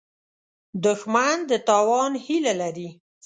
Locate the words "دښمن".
0.83-1.37